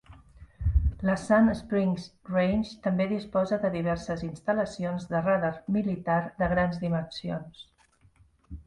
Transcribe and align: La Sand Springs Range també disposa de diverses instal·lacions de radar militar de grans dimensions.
La 1.09 1.17
Sand 1.23 1.51
Springs 1.59 2.07
Range 2.29 2.73
també 2.87 3.07
disposa 3.11 3.61
de 3.67 3.71
diverses 3.77 4.25
instal·lacions 4.31 5.07
de 5.13 5.23
radar 5.29 5.55
militar 5.79 6.19
de 6.43 6.51
grans 6.57 6.83
dimensions. 6.89 7.65